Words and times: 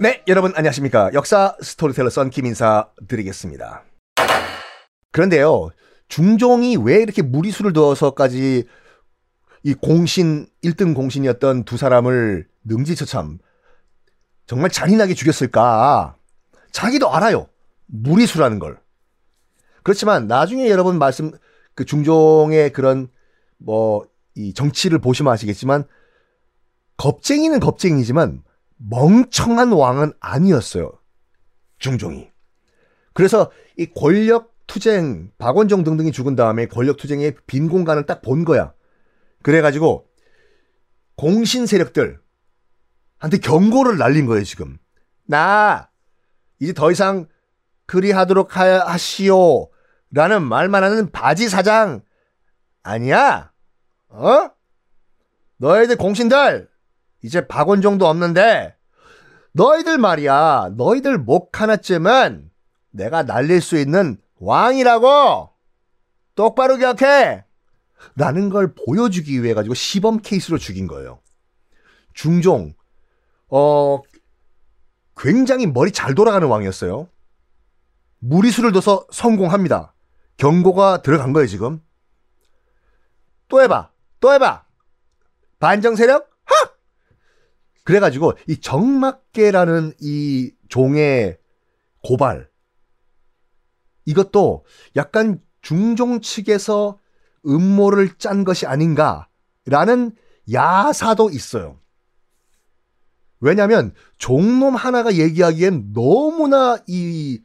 네, 0.00 0.22
여러분 0.28 0.52
안녕하십니까. 0.54 1.10
역사 1.12 1.56
스토리텔러 1.60 2.08
썬킴 2.08 2.46
인사 2.46 2.88
드리겠습니다. 3.08 3.82
그런데요, 5.10 5.70
중종이 6.06 6.76
왜 6.76 7.02
이렇게 7.02 7.20
무리수를 7.20 7.72
두어서까지 7.72 8.64
이 9.64 9.74
공신, 9.74 10.46
1등 10.62 10.94
공신이었던 10.94 11.64
두 11.64 11.76
사람을 11.76 12.46
능지처참 12.62 13.40
정말 14.46 14.70
잔인하게 14.70 15.14
죽였을까? 15.14 16.14
자기도 16.70 17.12
알아요. 17.12 17.48
무리수라는 17.86 18.60
걸. 18.60 18.78
그렇지만 19.82 20.28
나중에 20.28 20.70
여러분 20.70 20.98
말씀, 20.98 21.32
그 21.74 21.84
중종의 21.84 22.72
그런 22.72 23.08
뭐, 23.56 24.06
이 24.36 24.54
정치를 24.54 25.00
보시면 25.00 25.32
아시겠지만, 25.32 25.88
겁쟁이는 26.96 27.58
겁쟁이지만, 27.58 28.44
멍청한 28.78 29.72
왕은 29.72 30.12
아니었어요. 30.20 30.92
중종이. 31.78 32.30
그래서 33.12 33.50
이 33.76 33.86
권력 33.86 34.54
투쟁, 34.66 35.30
박원종 35.38 35.84
등등이 35.84 36.12
죽은 36.12 36.36
다음에 36.36 36.66
권력 36.66 36.96
투쟁의 36.96 37.36
빈 37.46 37.68
공간을 37.68 38.06
딱 38.06 38.22
본 38.22 38.44
거야. 38.44 38.72
그래가지고 39.42 40.06
공신 41.16 41.66
세력들 41.66 42.20
한테 43.18 43.38
경고를 43.38 43.98
날린 43.98 44.26
거예요, 44.26 44.44
지금. 44.44 44.78
나 45.26 45.90
이제 46.60 46.72
더 46.72 46.90
이상 46.90 47.26
그리하도록 47.86 48.56
하시오. 48.56 49.70
라는 50.10 50.42
말만 50.42 50.82
하는 50.82 51.10
바지 51.10 51.48
사장 51.48 52.02
아니야? 52.82 53.52
어? 54.08 54.50
너희들 55.58 55.96
공신들 55.96 56.68
이제 57.22 57.46
박원종도 57.46 58.06
없는데 58.06 58.74
너희들 59.58 59.98
말이야. 59.98 60.70
너희들 60.76 61.18
목 61.18 61.60
하나쯤은 61.60 62.48
내가 62.90 63.24
날릴 63.24 63.60
수 63.60 63.76
있는 63.76 64.16
왕이라고 64.36 65.50
똑바로 66.36 66.76
기억해. 66.76 67.44
라는 68.14 68.50
걸 68.50 68.72
보여주기 68.74 69.42
위해 69.42 69.54
가지고 69.54 69.74
시범 69.74 70.18
케이스로 70.22 70.58
죽인 70.58 70.86
거예요. 70.86 71.20
중종. 72.14 72.74
어 73.48 74.00
굉장히 75.16 75.66
머리 75.66 75.90
잘 75.90 76.14
돌아가는 76.14 76.46
왕이었어요. 76.46 77.08
무리수를 78.20 78.70
둬서 78.70 79.08
성공합니다. 79.10 79.92
경고가 80.36 81.02
들어간 81.02 81.32
거예요 81.32 81.48
지금. 81.48 81.82
또 83.48 83.60
해봐. 83.60 83.90
또 84.20 84.32
해봐. 84.32 84.64
반정 85.58 85.96
세력 85.96 86.30
그래가지고 87.88 88.34
이 88.46 88.60
정막계라는 88.60 89.94
이 90.02 90.52
종의 90.68 91.38
고발 92.04 92.50
이것도 94.04 94.66
약간 94.94 95.40
중종 95.62 96.20
측에서 96.20 96.98
음모를 97.46 98.18
짠 98.18 98.44
것이 98.44 98.66
아닌가라는 98.66 100.14
야사도 100.52 101.30
있어요. 101.30 101.80
왜냐하면 103.40 103.94
종놈 104.18 104.74
하나가 104.74 105.14
얘기하기엔 105.14 105.94
너무나 105.94 106.76
이 106.86 107.40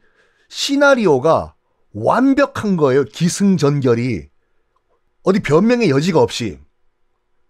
시나리오가 0.50 1.54
완벽한 1.94 2.76
거예요. 2.76 3.04
기승전결이 3.04 4.28
어디 5.22 5.40
변명의 5.40 5.88
여지가 5.88 6.20
없이 6.20 6.60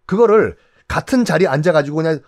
그거를 0.07 0.57
같은 0.87 1.25
자리에 1.25 1.49
앉아가지고 1.49 1.97
그냥 1.97 2.21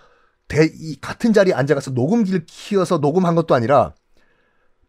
대, 0.49 0.71
이 0.73 1.01
같은 1.01 1.33
자리에 1.33 1.55
앉아가서 1.55 1.93
녹음기를 1.93 2.45
키워서 2.47 2.99
녹음한 2.99 3.35
것도 3.35 3.55
아니라 3.55 3.95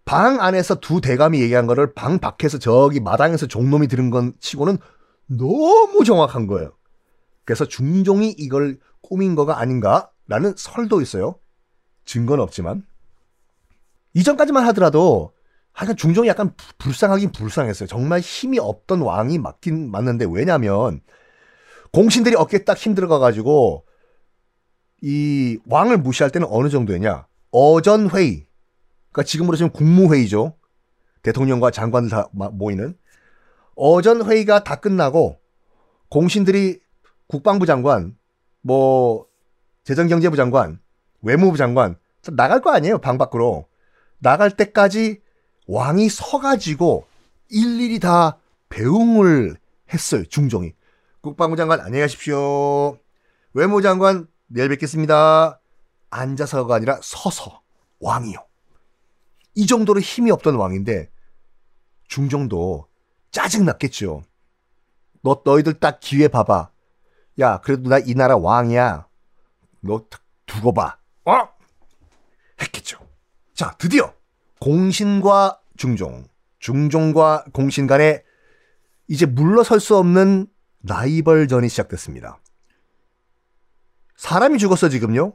방 0.05 0.39
안에서 0.39 0.75
두 0.75 1.01
대감이 1.01 1.41
얘기한 1.41 1.67
거를 1.67 1.93
방 1.93 2.19
밖에서 2.19 2.59
저기 2.59 2.99
마당에서 2.99 3.47
종놈이 3.47 3.87
들은 3.87 4.09
건 4.09 4.33
치고는 4.39 4.77
너무 5.27 6.03
정확한 6.05 6.47
거예요. 6.47 6.71
그래서 7.43 7.65
중종이 7.65 8.33
이걸 8.37 8.77
꾸민 9.01 9.35
거가 9.35 9.59
아닌가라는 9.59 10.53
설도 10.55 11.01
있어요. 11.01 11.39
증거는 12.05 12.43
없지만. 12.43 12.85
이전까지만 14.13 14.65
하더라도 14.67 15.33
하여간 15.73 15.95
중종이 15.95 16.27
약간 16.27 16.53
불쌍하긴 16.77 17.31
불쌍했어요. 17.31 17.87
정말 17.87 18.19
힘이 18.19 18.59
없던 18.59 19.01
왕이 19.01 19.37
맞긴 19.37 19.91
맞는데 19.91 20.25
왜냐면 20.29 21.01
공신들이 21.91 22.35
어깨 22.35 22.63
딱 22.63 22.77
힘들어가가지고 22.77 23.85
이 25.01 25.59
왕을 25.67 25.97
무시할 25.97 26.31
때는 26.31 26.47
어느 26.49 26.69
정도였냐? 26.69 27.27
어전 27.51 28.09
회의. 28.09 28.45
그러니까 29.11 29.23
지금으로 29.23 29.57
치면 29.57 29.71
국무회의죠. 29.71 30.55
대통령과 31.23 31.71
장관들 31.71 32.09
다 32.09 32.29
모이는 32.33 32.97
어전 33.75 34.25
회의가 34.29 34.63
다 34.63 34.75
끝나고 34.75 35.39
공신들이 36.09 36.79
국방부 37.27 37.65
장관, 37.65 38.15
뭐 38.61 39.27
재정경제부 39.83 40.35
장관, 40.35 40.79
외무부 41.21 41.57
장관 41.57 41.97
나갈 42.33 42.61
거 42.61 42.71
아니에요 42.71 42.99
방 42.99 43.17
밖으로 43.17 43.67
나갈 44.19 44.51
때까지 44.51 45.21
왕이 45.67 46.09
서가지고 46.09 47.05
일일이 47.49 47.99
다 47.99 48.37
배웅을 48.69 49.57
했어요 49.93 50.23
중종이 50.25 50.73
국방부 51.21 51.55
장관 51.55 51.79
안녕히 51.79 52.01
가십시오 52.01 52.97
외무부 53.53 53.81
장관 53.81 54.27
내일 54.47 54.69
뵙겠습니다. 54.69 55.59
앉아서가 56.09 56.75
아니라 56.75 56.99
서서 57.01 57.61
왕이요. 57.99 58.45
이 59.55 59.65
정도로 59.65 59.99
힘이 59.99 60.31
없던 60.31 60.55
왕인데 60.55 61.09
중종도 62.07 62.87
짜증 63.31 63.65
났겠죠. 63.65 64.23
너 65.21 65.41
너희들 65.43 65.73
딱 65.79 65.99
기회 65.99 66.27
봐봐. 66.27 66.69
야 67.39 67.59
그래도 67.61 67.89
나 67.89 67.99
이 67.99 68.13
나라 68.15 68.37
왕이야. 68.37 69.07
너 69.81 70.05
두고 70.45 70.73
봐. 70.73 70.97
어? 71.25 71.49
했겠죠. 72.61 72.99
자 73.53 73.75
드디어 73.77 74.13
공신과 74.59 75.59
중종, 75.75 76.27
중종과 76.59 77.45
공신 77.53 77.85
간에 77.85 78.23
이제 79.07 79.25
물러설 79.25 79.79
수 79.79 79.97
없는 79.97 80.47
라이벌전이 80.83 81.69
시작됐습니다. 81.69 82.39
사람이 84.17 84.57
죽었어, 84.57 84.89
지금요. 84.89 85.33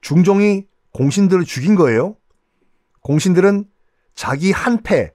중종이 0.00 0.66
공신들을 0.92 1.44
죽인 1.44 1.76
거예요. 1.76 2.16
공신들은 3.02 3.66
자기 4.14 4.50
한패, 4.50 5.12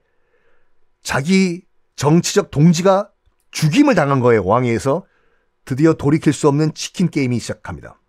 자기 1.02 1.66
정치적 1.96 2.50
동지가 2.50 3.10
죽임을 3.50 3.94
당한 3.94 4.20
거예요, 4.20 4.44
왕위에서. 4.44 5.04
드디어 5.64 5.92
돌이킬 5.94 6.32
수 6.32 6.48
없는 6.48 6.74
치킨 6.74 7.10
게임이 7.10 7.38
시작합니다. 7.38 8.00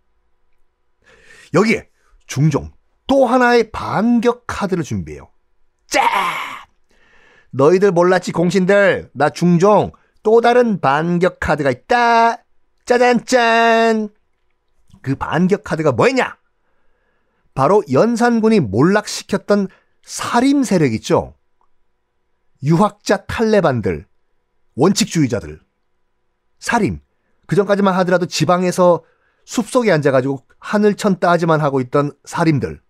여기에 1.54 1.90
중종 2.26 2.72
또 3.06 3.26
하나의 3.26 3.72
반격 3.72 4.46
카드를 4.48 4.84
준비해요. 4.84 5.30
짜! 5.88 6.02
너희들 7.52 7.92
몰랐지, 7.92 8.32
공신들. 8.32 9.12
나 9.14 9.30
중종 9.30 9.92
또 10.24 10.42
다른 10.42 10.80
반격 10.80 11.40
카드가 11.40 11.70
있다. 11.70 12.38
짜잔 12.86 13.26
짠! 13.26 14.10
그 15.04 15.16
반격 15.16 15.64
카드가 15.64 15.92
뭐였냐? 15.92 16.38
바로 17.54 17.84
연산군이 17.92 18.62
몰락시켰던 18.62 19.68
살림 20.02 20.64
세력 20.64 20.94
있죠? 20.94 21.36
유학자 22.64 23.26
탈레반들, 23.26 24.08
원칙주의자들, 24.76 25.62
살림. 26.60 27.00
그 27.46 27.56
전까지만 27.56 27.94
하더라도 27.96 28.26
지방에서 28.26 29.04
숲속에 29.46 29.92
앉아가지고 29.92 30.46
하늘천 30.60 31.20
따지만 31.20 31.62
하고 31.62 31.82
있던 31.82 32.14
살림들. 32.24 32.82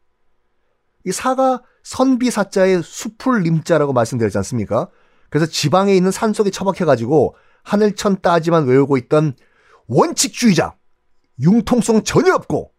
이 1.05 1.11
사가 1.11 1.63
선비사자의 1.83 2.81
숲을 2.83 3.41
림자라고 3.41 3.91
말씀드렸지 3.93 4.37
않습니까? 4.37 4.89
그래서 5.29 5.47
지방에 5.47 5.95
있는 5.95 6.11
산속에 6.11 6.51
처박혀가지고 6.51 7.35
하늘천 7.63 8.21
따지만 8.21 8.65
외우고 8.65 8.97
있던 8.97 9.35
원칙주의자. 9.87 10.75
융통성 11.39 12.03
전혀 12.03 12.33
없고. 12.33 12.71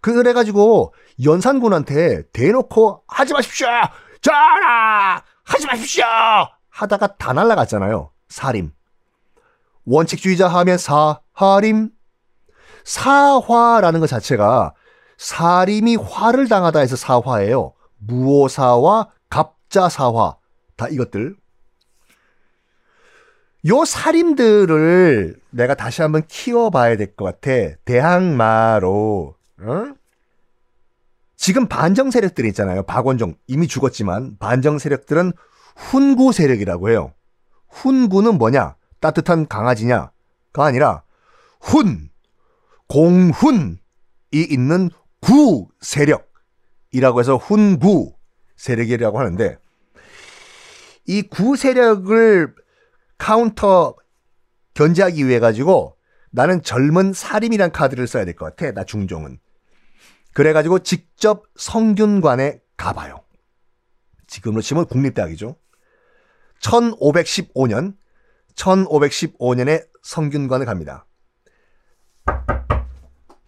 그래가지고 0.00 0.94
연산군한테 1.22 2.24
대놓고 2.32 3.04
하지 3.06 3.32
마십시오! 3.32 3.68
전하! 4.20 5.22
하지 5.44 5.66
마십시오! 5.66 6.04
하다가 6.70 7.16
다 7.16 7.32
날라갔잖아요. 7.32 8.10
사림. 8.28 8.72
원칙주의자 9.84 10.48
하면 10.48 10.78
사하림. 10.78 11.90
사화라는 12.84 14.00
것 14.00 14.06
자체가 14.08 14.74
사림이 15.18 15.96
화를 15.96 16.48
당하다 16.48 16.80
해서 16.80 16.96
사화예요. 16.96 17.74
무오사와 17.98 19.10
갑자사화. 19.28 20.36
다 20.76 20.88
이것들 20.88 21.36
요 23.68 23.84
살인들을 23.84 25.36
내가 25.50 25.74
다시 25.74 26.02
한번 26.02 26.22
키워봐야 26.26 26.96
될 26.96 27.14
것 27.14 27.24
같아. 27.24 27.76
대항마로. 27.84 29.36
어? 29.60 29.94
지금 31.36 31.66
반정 31.68 32.10
세력들이 32.10 32.48
있잖아요. 32.48 32.82
박원종 32.84 33.34
이미 33.46 33.68
죽었지만 33.68 34.36
반정 34.38 34.78
세력들은 34.78 35.32
훈구 35.76 36.32
세력이라고 36.32 36.90
해요. 36.90 37.12
훈구는 37.68 38.38
뭐냐? 38.38 38.76
따뜻한 39.00 39.48
강아지냐가 39.48 40.12
아니라 40.54 41.02
훈, 41.60 42.10
공훈이 42.88 43.78
있는 44.32 44.90
구 45.20 45.68
세력이라고 45.80 47.20
해서 47.20 47.36
훈구 47.36 48.14
세력이라고 48.56 49.18
하는데 49.18 49.56
이 51.06 51.22
구 51.22 51.56
세력을 51.56 52.54
카운터 53.22 53.94
견제하기 54.74 55.28
위해 55.28 55.38
가지고 55.38 55.96
나는 56.32 56.60
젊은 56.60 57.12
살인이란 57.12 57.70
카드를 57.70 58.08
써야 58.08 58.24
될 58.24 58.34
것 58.34 58.46
같아. 58.46 58.72
나 58.72 58.82
중종은. 58.82 59.38
그래가지고 60.34 60.80
직접 60.80 61.44
성균관에 61.54 62.60
가봐요. 62.76 63.22
지금으로 64.26 64.60
치면 64.60 64.86
국립대학이죠. 64.86 65.54
1515년, 66.62 67.96
1515년에 68.56 69.86
성균관을 70.02 70.66
갑니다. 70.66 71.06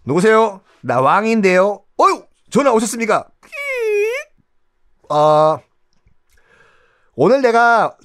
누구세요? 0.04 0.60
나 0.82 1.00
왕인데요. 1.00 1.82
어유 1.98 2.24
전화 2.50 2.72
오셨습니까? 2.72 3.28
아, 5.08 5.58
오늘 7.16 7.42
내가 7.42 7.96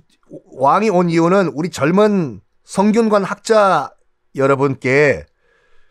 왕이 0.53 0.89
온 0.89 1.09
이유는 1.09 1.51
우리 1.53 1.69
젊은 1.69 2.41
성균관 2.63 3.23
학자 3.23 3.93
여러분께 4.35 5.25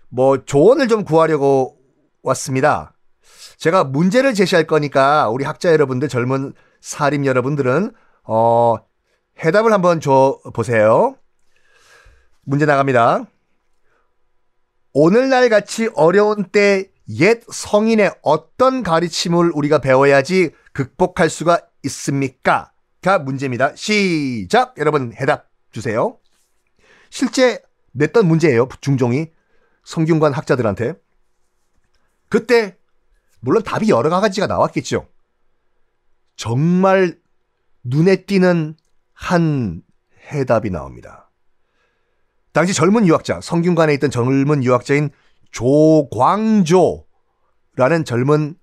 뭐 0.08 0.44
조언을 0.44 0.88
좀 0.88 1.05
구하려고 1.05 1.79
왔습니다. 2.23 2.94
제가 3.56 3.85
문제를 3.85 4.35
제시할 4.35 4.67
거니까 4.67 5.29
우리 5.29 5.44
학자 5.44 5.73
여러분들 5.73 6.08
젊은 6.08 6.52
사림 6.81 7.26
여러분들은 7.26 7.93
어 8.25 8.76
해답을 9.43 9.73
한번 9.73 10.00
줘 10.00 10.38
보세요. 10.55 11.17
문제 12.44 12.67
나갑니다. 12.67 13.25
오늘날 14.93 15.49
같이 15.49 15.91
어려운 15.94 16.44
때 16.44 16.91
옛 17.08 17.43
성인의 17.50 18.17
어떤 18.23 18.82
가르침을 18.82 19.52
우리가 19.55 19.79
배워야지 19.79 20.50
극복할 20.73 21.31
수가 21.31 21.61
있습니까? 21.84 22.73
가 23.00 23.18
문제입니다. 23.18 23.76
시작! 23.76 24.74
여러분 24.78 25.12
해답 25.14 25.48
주세요. 25.70 26.18
실제 27.10 27.62
냈던 27.92 28.26
문제예요. 28.26 28.68
중종이 28.80 29.30
성균관 29.84 30.32
학자들한테. 30.32 30.94
그때 32.28 32.76
물론 33.40 33.62
답이 33.62 33.88
여러 33.88 34.10
가지가 34.10 34.48
나왔겠죠. 34.48 35.06
정말 36.36 37.18
눈에 37.84 38.24
띄는 38.24 38.76
한 39.12 39.82
해답이 40.30 40.70
나옵니다. 40.70 41.30
당시 42.52 42.74
젊은 42.74 43.06
유학자, 43.06 43.40
성균관에 43.40 43.94
있던 43.94 44.10
젊은 44.10 44.64
유학자인 44.64 45.10
조광조라는 45.52 47.04
젊은 48.04 48.56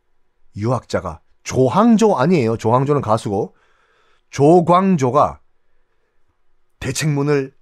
유학자가 0.58 1.22
조항조 1.44 2.18
아니에요. 2.18 2.58
조항조는 2.58 3.02
가수고 3.02 3.55
조광조가 4.36 5.40
대책문을 6.82 7.56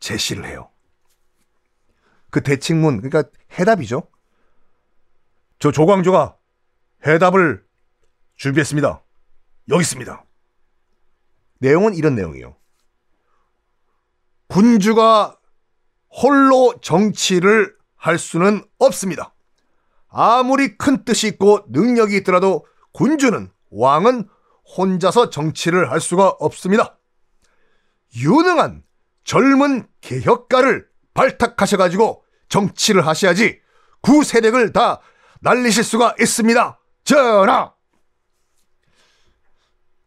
제시를 0.00 0.46
해요. 0.46 0.70
그 2.30 2.42
대책문, 2.42 3.02
그러니까 3.02 3.30
해답이죠. 3.58 4.08
저 5.58 5.70
조광조가 5.70 6.34
해답을 7.06 7.62
준비했습니다. 8.36 9.02
여기 9.68 9.80
있습니다. 9.82 10.24
내용은 11.58 11.94
이런 11.94 12.14
내용이에요. 12.14 12.56
군주가 14.46 15.38
홀로 16.08 16.80
정치를 16.80 17.76
할 17.96 18.16
수는 18.18 18.64
없습니다. 18.78 19.34
아무리 20.08 20.78
큰 20.78 21.04
뜻이 21.04 21.26
있고 21.26 21.66
능력이 21.68 22.16
있더라도 22.16 22.64
군주는 22.92 23.50
왕은 23.68 24.26
혼자서 24.76 25.30
정치를 25.30 25.90
할 25.90 26.00
수가 26.00 26.28
없습니다. 26.38 26.98
유능한 28.16 28.82
젊은 29.24 29.86
개혁가를 30.00 30.86
발탁하셔가지고 31.14 32.24
정치를 32.48 33.06
하셔야지 33.06 33.60
구 34.00 34.24
세력을 34.24 34.72
다 34.72 35.00
날리실 35.40 35.84
수가 35.84 36.14
있습니다. 36.20 36.78
전하! 37.04 37.72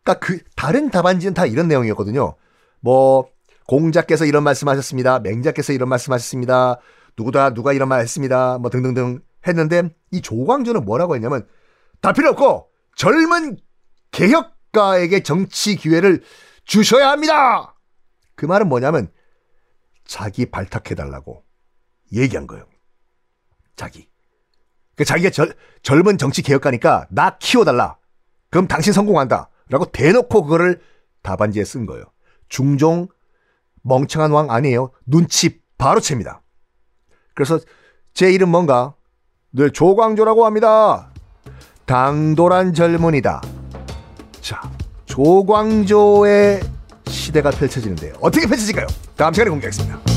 그러니까 0.04 0.26
그 0.26 0.40
다른 0.56 0.90
답안지는 0.90 1.34
다 1.34 1.46
이런 1.46 1.68
내용이었거든요. 1.68 2.36
뭐 2.80 3.30
공자께서 3.68 4.26
이런 4.26 4.44
말씀하셨습니다. 4.44 5.20
맹자께서 5.20 5.74
이런 5.74 5.90
말씀하셨습니다. 5.90 6.80
누구다 7.18 7.54
누가 7.54 7.74
이런 7.74 7.90
말했습니다. 7.90 8.58
뭐 8.60 8.70
등등등 8.70 9.22
했는데 9.48 9.90
이 10.12 10.22
조광조는 10.22 10.86
뭐라고 10.86 11.16
했냐면 11.16 11.48
다 12.02 12.14
필요 12.14 12.30
없고 12.30 12.70
젊은 12.96 13.58
개혁가에게 14.12 15.24
정치 15.24 15.76
기회를 15.76 16.24
주셔야 16.66 17.10
합니다. 17.10 17.76
그 18.36 18.46
말은 18.46 18.70
뭐냐면 18.70 19.12
자기 20.06 20.46
발탁해달라고 20.46 21.44
얘기한 22.14 22.48
거예요. 22.48 22.66
자기. 23.76 24.10
그 24.96 25.06
자기가 25.06 25.30
절, 25.30 25.56
젊은 25.82 26.18
정치 26.18 26.42
개혁가니까 26.42 27.08
나 27.10 27.38
키워달라. 27.38 27.98
그럼 28.50 28.68
당신 28.68 28.94
성공한다. 28.94 29.50
라고 29.70 29.86
대놓고 29.86 30.44
그거를 30.44 30.82
답안지에 31.24 31.64
쓴 31.64 31.86
거예요. 31.86 32.04
중종 32.50 33.08
멍청한 33.84 34.32
왕 34.32 34.52
아니에요. 34.52 34.92
눈치 35.06 35.62
바로 35.78 36.00
챕니다. 36.00 36.42
그래서 37.34 37.60
제 38.14 38.32
이름 38.32 38.50
뭔가? 38.50 38.96
늘 39.54 39.68
네, 39.68 39.72
조광조라고 39.74 40.46
합니다. 40.46 41.12
당돌한 41.86 42.74
젊은이다. 42.74 43.42
자, 44.42 44.60
조광조의 45.06 46.62
시대가 47.08 47.52
펼쳐지는데 47.52 48.14
어떻게 48.20 48.48
펼쳐질까요? 48.48 48.88
다음 49.16 49.34
시간에 49.34 49.50
공개하겠습니다. 49.52 50.11